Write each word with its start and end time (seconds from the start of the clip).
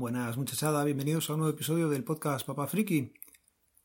Buenas 0.00 0.38
muchachada, 0.38 0.82
bienvenidos 0.82 1.28
a 1.28 1.34
un 1.34 1.40
nuevo 1.40 1.54
episodio 1.54 1.90
del 1.90 2.04
podcast 2.04 2.46
Papá 2.46 2.66
Friki. 2.66 3.12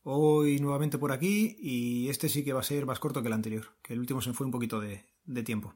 Hoy 0.02 0.60
nuevamente 0.60 0.96
por 0.96 1.12
aquí 1.12 1.58
y 1.60 2.08
este 2.08 2.30
sí 2.30 2.42
que 2.42 2.54
va 2.54 2.60
a 2.60 2.62
ser 2.62 2.86
más 2.86 2.98
corto 2.98 3.20
que 3.20 3.28
el 3.28 3.34
anterior, 3.34 3.76
que 3.82 3.92
el 3.92 3.98
último 3.98 4.22
se 4.22 4.32
fue 4.32 4.46
un 4.46 4.50
poquito 4.50 4.80
de, 4.80 5.04
de 5.26 5.42
tiempo. 5.42 5.74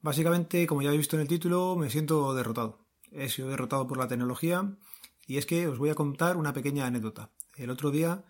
Básicamente, 0.00 0.66
como 0.66 0.80
ya 0.80 0.88
habéis 0.88 1.00
visto 1.00 1.16
en 1.16 1.20
el 1.20 1.28
título, 1.28 1.76
me 1.76 1.90
siento 1.90 2.34
derrotado. 2.34 2.86
He 3.12 3.28
sido 3.28 3.50
derrotado 3.50 3.86
por 3.86 3.98
la 3.98 4.08
tecnología 4.08 4.78
y 5.26 5.36
es 5.36 5.44
que 5.44 5.68
os 5.68 5.76
voy 5.76 5.90
a 5.90 5.94
contar 5.94 6.38
una 6.38 6.54
pequeña 6.54 6.86
anécdota. 6.86 7.32
El 7.54 7.68
otro 7.68 7.90
día 7.90 8.24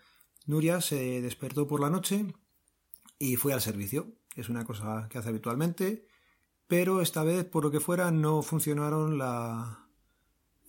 Nuria 0.47 0.81
se 0.81 1.21
despertó 1.21 1.65
por 1.65 1.79
la 1.79 1.89
noche 1.89 2.25
y 3.19 3.37
fue 3.37 3.53
al 3.53 3.61
servicio. 3.61 4.11
Es 4.35 4.49
una 4.49 4.65
cosa 4.65 5.07
que 5.09 5.17
hace 5.17 5.29
habitualmente, 5.29 6.09
pero 6.67 6.99
esta 7.01 7.23
vez, 7.23 7.45
por 7.45 7.63
lo 7.63 7.71
que 7.71 7.79
fuera, 7.79 8.11
no 8.11 8.41
funcionaron 8.41 9.17
la, 9.17 9.86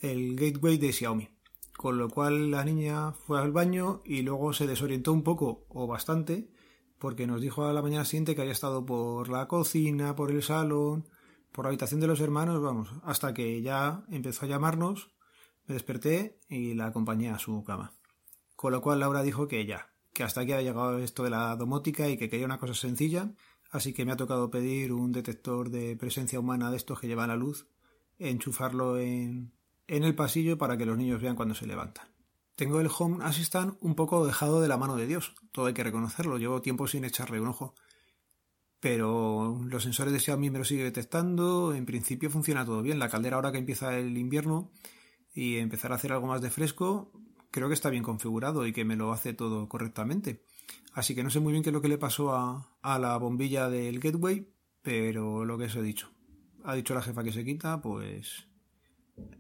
el 0.01 0.37
gateway 0.37 0.79
de 0.79 0.93
Xiaomi. 0.93 1.29
Con 1.77 1.99
lo 1.99 2.09
cual 2.09 2.51
la 2.51 2.65
niña 2.65 3.13
fue 3.13 3.41
al 3.41 3.53
baño 3.53 4.03
y 4.05 4.23
luego 4.23 4.53
se 4.53 4.67
desorientó 4.67 5.13
un 5.13 5.23
poco 5.23 5.65
o 5.69 5.87
bastante 5.87 6.51
porque 6.99 7.27
nos 7.27 7.41
dijo 7.41 7.65
a 7.65 7.73
la 7.73 7.83
mañana 7.83 8.05
siguiente 8.05 8.35
que 8.35 8.41
había 8.41 8.53
estado 8.53 8.85
por 8.85 9.29
la 9.29 9.47
cocina, 9.47 10.17
por 10.17 10.31
el 10.31 10.43
salón, 10.43 11.09
por 11.53 11.65
la 11.65 11.69
habitación 11.69 12.01
de 12.01 12.09
los 12.09 12.21
hermanos, 12.21 12.61
vamos, 12.61 12.91
hasta 13.05 13.33
que 13.33 13.63
ya 13.63 14.05
empezó 14.11 14.45
a 14.45 14.49
llamarnos, 14.49 15.11
me 15.67 15.75
desperté 15.75 16.41
y 16.49 16.75
la 16.75 16.87
acompañé 16.87 17.31
a 17.31 17.39
su 17.39 17.63
cama. 17.63 17.95
Con 18.57 18.73
lo 18.73 18.83
cual 18.83 19.01
Laura 19.01 19.23
dijo 19.23 19.47
que 19.47 19.65
ya, 19.67 19.93
que 20.13 20.25
hasta 20.25 20.41
aquí 20.41 20.53
ha 20.53 20.63
llegado 20.63 20.99
esto 20.99 21.23
de 21.23 21.31
la 21.31 21.55
domótica 21.57 22.09
y 22.09 22.17
que 22.17 22.29
quería 22.29 22.47
una 22.47 22.59
cosa 22.59 22.75
sencilla, 22.75 23.33
así 23.71 23.93
que 23.93 24.05
me 24.05 24.13
ha 24.13 24.17
tocado 24.17 24.51
pedir 24.51 24.93
un 24.93 25.13
detector 25.13 25.71
de 25.71 25.97
presencia 25.97 26.41
humana 26.41 26.71
de 26.71 26.77
estos 26.77 26.99
que 26.99 27.07
lleva 27.07 27.27
la 27.27 27.37
luz, 27.37 27.69
enchufarlo 28.19 28.99
en, 28.99 29.53
en 29.89 30.05
el 30.05 30.15
pasillo 30.15 30.59
para 30.59 30.77
que 30.77 30.87
los 30.87 30.97
niños 30.97 31.21
vean 31.21 31.35
cuando 31.35 31.55
se 31.55 31.67
levantan. 31.67 32.07
Tengo 32.55 32.81
el 32.81 32.91
Home 32.97 33.25
Assistant 33.25 33.77
un 33.81 33.95
poco 33.95 34.27
dejado 34.27 34.61
de 34.61 34.69
la 34.69 34.77
mano 34.77 34.97
de 34.97 35.07
Dios, 35.07 35.35
todo 35.53 35.67
hay 35.67 35.75
que 35.75 35.85
reconocerlo, 35.85 36.39
llevo 36.39 36.61
tiempo 36.61 36.87
sin 36.87 37.05
echarle 37.05 37.41
un 37.41 37.49
ojo. 37.49 37.75
Pero 38.81 39.61
los 39.65 39.83
sensores 39.83 40.13
de 40.13 40.21
Xiaomi 40.21 40.51
me 40.51 40.59
lo 40.59 40.65
sigue 40.65 40.85
detectando, 40.85 41.75
en 41.75 41.87
principio 41.87 42.31
funciona 42.31 42.65
todo 42.65 42.83
bien. 42.83 42.99
La 42.99 43.09
caldera 43.09 43.37
ahora 43.37 43.51
que 43.51 43.59
empieza 43.59 43.97
el 43.99 44.17
invierno 44.17 44.71
y 45.33 45.57
empezar 45.57 45.91
a 45.93 45.97
hacer 45.97 46.13
algo 46.13 46.29
más 46.29 46.41
de 46.43 46.51
fresco, 46.51 47.13
creo 47.51 47.69
que 47.69 47.75
está 47.75 47.91
bien 47.91 48.05
configurado 48.05 48.67
y 48.67 48.73
que 48.73 48.85
me 48.85 48.97
lo 48.97 49.13
hace 49.13 49.35
todo 49.35 49.69
correctamente. 49.69 50.45
Así 50.93 51.15
que 51.15 51.25
no 51.25 51.31
sé 51.31 51.41
muy 51.41 51.53
bien 51.53 51.63
qué 51.63 51.71
es 51.71 51.75
lo 51.75 51.83
que 51.83 51.89
le 51.89 51.99
pasó 51.99 52.35
a, 52.35 52.77
a 52.83 52.99
la 52.99 53.17
bombilla 53.19 53.69
del 53.69 54.01
gateway, 54.01 54.49
pero 54.83 55.45
lo 55.45 55.59
que 55.59 55.65
os 55.65 55.77
he 55.77 55.83
dicho. 55.83 56.11
Ha 56.65 56.75
dicho 56.75 56.95
la 56.95 57.03
jefa 57.03 57.25
que 57.25 57.33
se 57.33 57.45
quita, 57.45 57.81
pues 57.81 58.48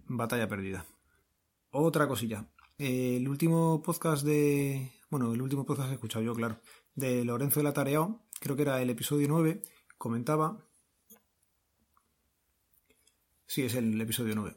batalla 0.07 0.49
perdida. 0.49 0.87
Otra 1.71 2.09
cosilla. 2.09 2.47
El 2.79 3.29
último 3.29 3.83
podcast 3.83 4.25
de. 4.25 4.93
Bueno, 5.11 5.33
el 5.33 5.43
último 5.43 5.67
podcast 5.67 5.89
que 5.89 5.93
he 5.93 5.95
escuchado 5.95 6.25
yo, 6.25 6.35
claro. 6.35 6.61
De 6.95 7.25
Lorenzo 7.25 7.61
de 7.61 7.65
la 7.65 7.73
Tareao, 7.73 8.21
creo 8.41 8.57
que 8.57 8.63
era 8.63 8.81
el 8.81 8.91
episodio 8.91 9.29
9, 9.29 9.63
comentaba. 9.97 10.65
Sí, 13.47 13.63
es 13.63 13.75
el 13.75 14.01
episodio 14.01 14.35
9. 14.35 14.57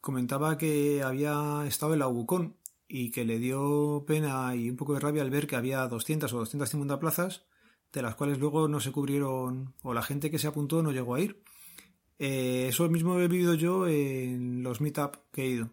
Comentaba 0.00 0.58
que 0.58 1.02
había 1.02 1.64
estado 1.66 1.92
en 1.92 2.00
la 2.00 2.08
UBUCON 2.08 2.56
y 2.88 3.10
que 3.10 3.24
le 3.24 3.38
dio 3.38 4.04
pena 4.06 4.54
y 4.54 4.68
un 4.68 4.76
poco 4.76 4.94
de 4.94 5.00
rabia 5.00 5.22
al 5.22 5.30
ver 5.30 5.46
que 5.46 5.56
había 5.56 5.86
200 5.86 6.32
o 6.32 6.38
250 6.38 6.98
plazas, 6.98 7.44
de 7.92 8.02
las 8.02 8.16
cuales 8.16 8.38
luego 8.38 8.68
no 8.68 8.80
se 8.80 8.92
cubrieron, 8.92 9.74
o 9.82 9.94
la 9.94 10.02
gente 10.02 10.30
que 10.30 10.38
se 10.38 10.48
apuntó 10.48 10.82
no 10.82 10.92
llegó 10.92 11.14
a 11.14 11.20
ir. 11.20 11.42
Eh, 12.18 12.66
eso 12.68 12.88
mismo 12.88 13.18
he 13.18 13.28
vivido 13.28 13.54
yo 13.54 13.86
en 13.88 14.62
los 14.62 14.80
meetup 14.80 15.16
que 15.32 15.42
he 15.42 15.48
ido. 15.48 15.70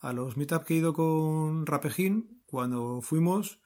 A 0.00 0.12
los 0.12 0.36
meetup 0.36 0.64
que 0.64 0.74
he 0.74 0.78
ido 0.78 0.92
con 0.92 1.66
Rapejín, 1.66 2.42
cuando 2.46 3.00
fuimos, 3.02 3.60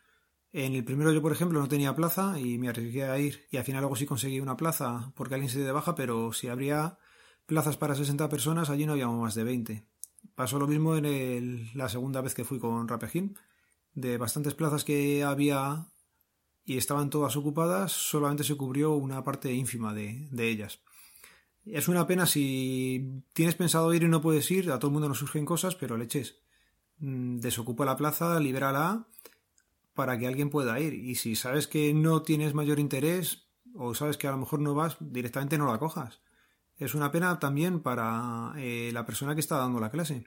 en 0.53 0.75
el 0.75 0.85
primero 0.85 1.13
yo, 1.13 1.23
por 1.23 1.33
ejemplo, 1.33 1.61
no 1.61 1.69
tenía 1.69 1.95
plaza 1.95 2.39
y 2.39 2.59
me 2.59 2.69
arriesgué 2.69 3.05
a 3.05 3.19
ir. 3.19 3.47
Y 3.51 3.57
al 3.57 3.65
final 3.65 3.81
luego 3.81 3.97
sí 3.97 4.07
conseguí 4.07 4.41
una 4.41 4.57
plaza 4.57 5.13
porque 5.17 5.35
alguien 5.35 5.51
se 5.51 5.59
dio 5.59 5.67
de 5.67 5.73
baja, 5.73 5.95
pero 5.95 6.33
si 6.33 6.49
habría 6.49 6.99
plazas 7.47 7.77
para 7.77 7.95
60 7.95 8.29
personas, 8.29 8.69
allí 8.69 8.85
no 8.87 8.93
habíamos 8.93 9.21
más 9.21 9.35
de 9.35 9.45
20. 9.45 9.87
Pasó 10.35 10.59
lo 10.59 10.67
mismo 10.67 10.97
en 10.97 11.71
la 11.75 11.89
segunda 11.89 12.21
vez 12.21 12.35
que 12.35 12.45
fui 12.45 12.59
con 12.59 12.89
Rapejín. 12.89 13.39
De 13.95 14.19
bastantes 14.19 14.55
plazas 14.55 14.85
que 14.85 15.23
había 15.23 15.87
y 16.65 16.77
estaban 16.77 17.11
todas 17.11 17.37
ocupadas, 17.37 17.93
solamente 17.93 18.45
se 18.45 18.57
cubrió 18.57 18.95
una 18.95 19.25
parte 19.25 19.53
ínfima 19.53 19.95
de 19.95 20.29
ellas. 20.39 20.81
Es 21.65 21.89
una 21.89 22.07
pena 22.07 22.27
si 22.27 23.23
tienes 23.33 23.55
pensado 23.55 23.95
ir 23.95 24.03
y 24.03 24.09
no 24.09 24.21
puedes 24.21 24.51
ir, 24.51 24.71
a 24.71 24.79
todo 24.79 24.89
el 24.89 24.95
mundo 24.95 25.09
nos 25.09 25.19
surgen 25.19 25.45
cosas, 25.45 25.77
pero 25.77 25.97
leches. 25.97 26.41
Mm, 26.99 27.39
desocupa 27.39 27.85
la 27.85 27.97
plaza, 27.97 28.39
libérala 28.41 29.07
para 29.95 30.19
que 30.19 30.27
alguien 30.27 30.51
pueda 30.51 30.79
ir. 30.81 30.95
Y 30.95 31.15
si 31.15 31.37
sabes 31.37 31.67
que 31.67 31.95
no 31.95 32.23
tienes 32.23 32.55
mayor 32.55 32.79
interés 32.79 33.47
o 33.75 33.95
sabes 33.95 34.17
que 34.17 34.27
a 34.27 34.33
lo 34.33 34.39
mejor 34.39 34.61
no 34.61 34.75
vas, 34.75 34.97
directamente 35.01 35.59
no 35.59 35.67
la 35.67 35.79
cojas. 35.79 36.21
Es 36.77 36.95
una 36.95 37.13
pena 37.13 37.39
también 37.39 37.81
para 37.81 38.53
eh, 38.57 38.91
la 38.93 39.07
persona 39.07 39.35
que 39.35 39.41
está 39.41 39.57
dando 39.57 39.81
la 39.81 39.91
clase. 39.91 40.25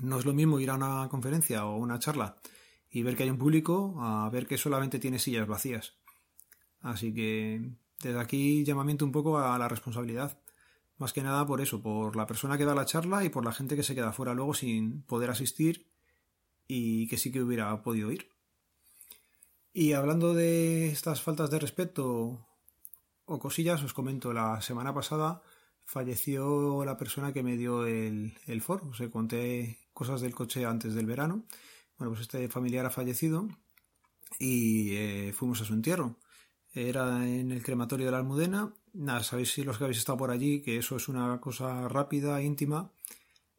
No 0.00 0.18
es 0.18 0.24
lo 0.24 0.34
mismo 0.34 0.60
ir 0.60 0.70
a 0.70 0.74
una 0.74 1.08
conferencia 1.08 1.66
o 1.66 1.76
una 1.76 1.98
charla 1.98 2.36
y 2.90 3.02
ver 3.02 3.16
que 3.16 3.22
hay 3.22 3.30
un 3.30 3.38
público 3.38 3.96
a 3.98 4.28
ver 4.30 4.46
que 4.46 4.58
solamente 4.58 4.98
tiene 4.98 5.18
sillas 5.18 5.46
vacías. 5.46 5.94
Así 6.80 7.14
que 7.14 7.70
desde 8.02 8.18
aquí 8.18 8.64
llamamiento 8.64 9.04
un 9.04 9.12
poco 9.12 9.38
a 9.38 9.58
la 9.58 9.68
responsabilidad. 9.68 10.38
Más 11.00 11.14
que 11.14 11.22
nada 11.22 11.46
por 11.46 11.62
eso, 11.62 11.80
por 11.80 12.14
la 12.14 12.26
persona 12.26 12.58
que 12.58 12.66
da 12.66 12.74
la 12.74 12.84
charla 12.84 13.24
y 13.24 13.30
por 13.30 13.42
la 13.42 13.54
gente 13.54 13.74
que 13.74 13.82
se 13.82 13.94
queda 13.94 14.12
fuera 14.12 14.34
luego 14.34 14.52
sin 14.52 15.00
poder 15.04 15.30
asistir 15.30 15.86
y 16.68 17.08
que 17.08 17.16
sí 17.16 17.32
que 17.32 17.40
hubiera 17.40 17.82
podido 17.82 18.12
ir. 18.12 18.28
Y 19.72 19.94
hablando 19.94 20.34
de 20.34 20.90
estas 20.90 21.22
faltas 21.22 21.48
de 21.48 21.58
respeto 21.58 22.46
o 23.24 23.38
cosillas, 23.38 23.82
os 23.82 23.94
comento, 23.94 24.34
la 24.34 24.60
semana 24.60 24.92
pasada 24.92 25.40
falleció 25.86 26.84
la 26.84 26.98
persona 26.98 27.32
que 27.32 27.42
me 27.42 27.56
dio 27.56 27.86
el, 27.86 28.36
el 28.46 28.60
foro. 28.60 28.90
Os 28.90 29.00
conté 29.10 29.78
cosas 29.94 30.20
del 30.20 30.34
coche 30.34 30.66
antes 30.66 30.92
del 30.92 31.06
verano. 31.06 31.46
Bueno, 31.96 32.10
pues 32.10 32.20
este 32.20 32.46
familiar 32.50 32.84
ha 32.84 32.90
fallecido 32.90 33.48
y 34.38 34.96
eh, 34.96 35.32
fuimos 35.32 35.62
a 35.62 35.64
su 35.64 35.72
entierro. 35.72 36.16
Era 36.74 37.26
en 37.26 37.52
el 37.52 37.62
crematorio 37.62 38.04
de 38.04 38.12
la 38.12 38.18
Almudena 38.18 38.74
nada, 38.92 39.22
sabéis 39.22 39.52
si 39.52 39.64
los 39.64 39.78
que 39.78 39.84
habéis 39.84 39.98
estado 39.98 40.18
por 40.18 40.30
allí 40.30 40.62
que 40.62 40.76
eso 40.76 40.96
es 40.96 41.08
una 41.08 41.40
cosa 41.40 41.88
rápida, 41.88 42.42
íntima 42.42 42.92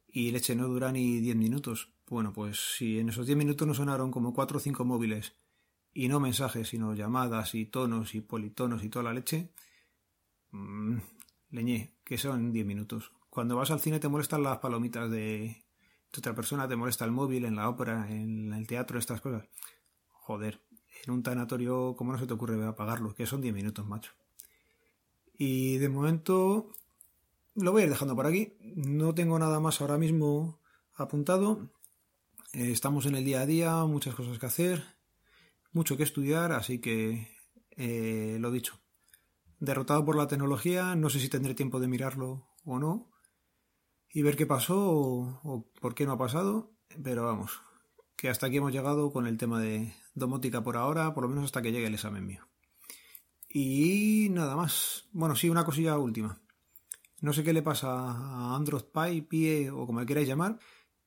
y 0.08 0.32
leche 0.32 0.56
no 0.56 0.68
dura 0.68 0.92
ni 0.92 1.20
10 1.20 1.36
minutos. 1.36 1.94
Bueno, 2.08 2.34
pues 2.34 2.76
si 2.78 3.00
en 3.00 3.10
esos 3.10 3.26
10 3.26 3.38
minutos 3.38 3.68
no 3.68 3.74
sonaron 3.74 4.12
como 4.12 4.34
4 4.34 4.58
o 4.58 4.60
5 4.60 4.84
móviles 4.84 5.36
y 5.94 6.08
no 6.08 6.20
mensajes, 6.20 6.70
sino 6.70 6.94
llamadas 6.94 7.56
y 7.56 7.66
tonos 7.66 8.16
y 8.16 8.22
politonos 8.22 8.84
y 8.84 8.90
toda 8.90 9.04
la 9.04 9.14
leche, 9.14 9.54
mmm, 10.52 10.98
leñé, 11.50 11.96
que 12.04 12.18
son 12.18 12.52
10 12.52 12.66
minutos. 12.66 13.12
Cuando 13.30 13.56
vas 13.56 13.72
al 13.72 13.80
cine 13.80 14.00
te 14.00 14.10
molestan 14.10 14.44
las 14.44 14.60
palomitas 14.60 15.10
de, 15.10 15.64
otra 16.18 16.36
persona, 16.36 16.68
te 16.68 16.76
molesta 16.76 17.06
el 17.06 17.12
móvil 17.12 17.46
en 17.46 17.56
la 17.56 17.70
ópera, 17.70 18.12
en 18.12 18.52
el 18.54 18.68
teatro, 18.68 19.00
estas 19.00 19.22
cosas. 19.22 19.48
Joder, 20.10 20.62
en 21.06 21.14
un 21.14 21.24
tanatorio, 21.24 21.96
¿cómo 21.98 22.12
no 22.12 22.20
se 22.20 22.28
te 22.28 22.34
ocurre 22.34 22.64
apagarlo? 22.66 23.16
Que 23.16 23.26
son 23.26 23.42
10 23.42 23.54
minutos, 23.54 23.88
macho. 23.88 24.12
Y 25.44 25.80
de 25.80 25.90
momento 25.90 26.72
lo 27.56 27.72
voy 27.72 27.82
a 27.82 27.86
ir 27.86 27.90
dejando 27.90 28.16
por 28.16 28.28
aquí. 28.28 28.54
No 28.62 29.16
tengo 29.16 29.40
nada 29.40 29.60
más 29.60 29.82
ahora 29.82 29.98
mismo 29.98 30.62
apuntado. 30.94 31.72
Eh, 32.54 32.70
estamos 32.72 33.08
en 33.08 33.16
el 33.16 33.26
día 33.26 33.42
a 33.42 33.48
día, 33.48 33.86
muchas 33.86 34.14
cosas 34.14 34.38
que 34.38 34.46
hacer, 34.46 34.84
mucho 35.72 35.98
que 35.98 36.04
estudiar, 36.04 36.52
así 36.52 36.78
que 36.80 37.28
eh, 37.72 38.38
lo 38.40 38.52
dicho. 38.52 38.80
Derrotado 39.58 40.06
por 40.06 40.16
la 40.16 40.28
tecnología, 40.28 40.96
no 40.96 41.10
sé 41.10 41.20
si 41.20 41.28
tendré 41.28 41.56
tiempo 41.56 41.80
de 41.80 41.88
mirarlo 41.88 42.46
o 42.64 42.78
no. 42.78 43.10
Y 44.12 44.22
ver 44.22 44.38
qué 44.38 44.46
pasó 44.46 44.92
o, 44.92 45.40
o 45.44 45.72
por 45.82 45.96
qué 45.96 46.06
no 46.06 46.12
ha 46.12 46.20
pasado. 46.20 46.72
Pero 47.04 47.26
vamos, 47.26 47.64
que 48.16 48.30
hasta 48.30 48.46
aquí 48.46 48.58
hemos 48.58 48.74
llegado 48.74 49.12
con 49.12 49.26
el 49.26 49.38
tema 49.38 49.60
de 49.60 49.92
domótica 50.14 50.64
por 50.64 50.78
ahora, 50.78 51.16
por 51.16 51.24
lo 51.24 51.30
menos 51.30 51.46
hasta 51.46 51.64
que 51.64 51.72
llegue 51.72 51.88
el 51.88 51.96
examen 51.96 52.28
mío. 52.28 52.51
Y 53.54 54.30
nada 54.32 54.56
más. 54.56 55.06
Bueno, 55.12 55.36
sí, 55.36 55.50
una 55.50 55.66
cosilla 55.66 55.98
última. 55.98 56.40
No 57.20 57.34
sé 57.34 57.44
qué 57.44 57.54
le 57.54 57.62
pasa 57.62 57.90
a 57.92 58.56
Android 58.56 58.84
Pie, 58.84 59.22
Pie 59.24 59.70
o 59.72 59.86
como 59.86 60.00
le 60.00 60.06
queráis 60.06 60.28
llamar, 60.28 60.58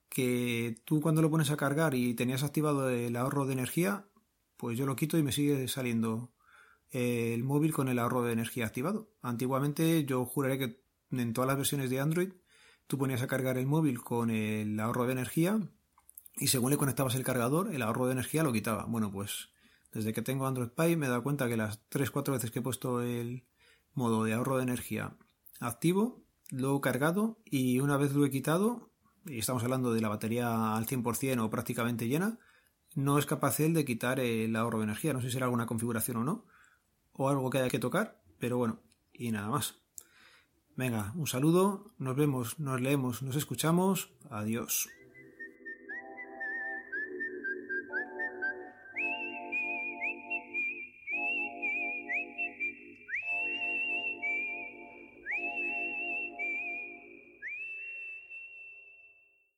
que 0.07 0.79
tú 0.85 1.01
cuando 1.01 1.21
lo 1.21 1.29
pones 1.29 1.51
a 1.51 1.57
cargar 1.57 1.93
y 1.95 2.13
tenías 2.13 2.43
activado 2.43 2.89
el 2.89 3.15
ahorro 3.15 3.45
de 3.45 3.53
energía, 3.53 4.07
pues 4.57 4.77
yo 4.77 4.85
lo 4.85 4.95
quito 4.95 5.17
y 5.17 5.23
me 5.23 5.31
sigue 5.31 5.67
saliendo 5.67 6.31
el 6.91 7.43
móvil 7.43 7.73
con 7.73 7.89
el 7.89 7.99
ahorro 7.99 8.23
de 8.23 8.33
energía 8.33 8.65
activado. 8.65 9.09
Antiguamente 9.21 10.05
yo 10.05 10.23
juraré 10.25 10.57
que 10.57 10.81
en 11.11 11.33
todas 11.33 11.47
las 11.47 11.57
versiones 11.57 11.89
de 11.89 11.99
Android 11.99 12.31
tú 12.87 12.97
ponías 12.97 13.21
a 13.21 13.27
cargar 13.27 13.57
el 13.57 13.65
móvil 13.65 14.01
con 14.01 14.29
el 14.29 14.79
ahorro 14.79 15.05
de 15.05 15.13
energía 15.13 15.59
y 16.37 16.47
según 16.47 16.71
le 16.71 16.77
conectabas 16.77 17.15
el 17.15 17.23
cargador, 17.23 17.73
el 17.73 17.81
ahorro 17.81 18.05
de 18.05 18.13
energía 18.13 18.43
lo 18.43 18.53
quitaba. 18.53 18.85
Bueno, 18.85 19.11
pues 19.11 19.49
desde 19.95 20.11
que 20.11 20.21
tengo 20.21 20.45
Android 20.45 20.69
Pie 20.69 20.97
me 20.97 21.05
he 21.05 21.09
dado 21.09 21.23
cuenta 21.23 21.47
que 21.47 21.55
las 21.55 21.79
3-4 21.89 22.33
veces 22.33 22.51
que 22.51 22.59
he 22.59 22.61
puesto 22.61 23.01
el 23.01 23.47
modo 23.93 24.25
de 24.25 24.33
ahorro 24.33 24.57
de 24.57 24.63
energía 24.63 25.15
activo, 25.61 26.21
lo 26.51 26.75
he 26.75 26.81
cargado 26.81 27.39
y 27.45 27.79
una 27.79 27.95
vez 27.95 28.13
lo 28.13 28.25
he 28.25 28.29
quitado, 28.29 28.91
y 29.25 29.39
estamos 29.39 29.63
hablando 29.63 29.93
de 29.93 30.01
la 30.01 30.09
batería 30.09 30.75
al 30.75 30.85
100% 30.85 31.41
o 31.41 31.49
prácticamente 31.49 32.09
llena, 32.09 32.39
no 32.93 33.17
es 33.17 33.25
capaz 33.25 33.61
él 33.61 33.73
de 33.73 33.85
quitar 33.85 34.19
el 34.19 34.53
ahorro 34.57 34.79
de 34.79 34.83
energía. 34.83 35.13
No 35.13 35.21
sé 35.21 35.27
si 35.27 35.33
será 35.33 35.45
alguna 35.45 35.65
configuración 35.65 36.17
o 36.17 36.23
no, 36.25 36.45
o 37.13 37.29
algo 37.29 37.49
que 37.49 37.59
haya 37.59 37.69
que 37.69 37.79
tocar, 37.79 38.21
pero 38.37 38.57
bueno, 38.57 38.81
y 39.13 39.31
nada 39.31 39.47
más. 39.47 39.75
Venga, 40.75 41.13
un 41.15 41.25
saludo, 41.25 41.93
nos 41.99 42.17
vemos, 42.17 42.59
nos 42.59 42.81
leemos, 42.81 43.21
nos 43.21 43.37
escuchamos, 43.37 44.11
adiós. 44.29 44.89